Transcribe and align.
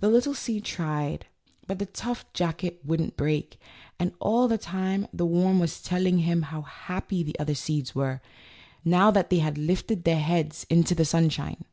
The 0.00 0.10
little 0.10 0.34
seed 0.34 0.66
tried, 0.66 1.24
but 1.66 1.78
the 1.78 1.86
tough 1.86 2.30
jacket 2.34 2.78
wouldn't 2.84 3.16
break; 3.16 3.58
and 3.98 4.12
all 4.20 4.48
the 4.48 4.58
time 4.58 5.08
the 5.14 5.24
worm 5.24 5.58
was 5.58 5.80
telling 5.80 6.18
him 6.18 6.42
how 6.42 6.60
happy 6.60 7.22
the 7.22 7.38
other 7.40 7.54
seeds 7.54 7.94
were, 7.94 8.20
now 8.84 9.10
that 9.10 9.30
they 9.30 9.38
had 9.38 9.56
lifted 9.56 10.04
their 10.04 10.20
heads 10.20 10.66
into 10.68 10.94
the 10.94 11.06
sunshine. 11.06 11.64